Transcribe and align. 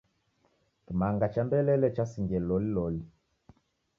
Kimanga 0.85 1.27
cha 1.33 1.41
mbelele 1.45 1.87
chasingie 1.95 2.39
loliloli. 2.47 3.01